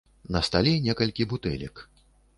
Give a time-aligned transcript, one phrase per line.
[0.35, 1.85] На стале некалькі бутэлек.